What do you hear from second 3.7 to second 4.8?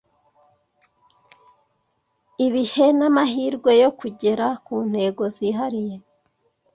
yo kugera ku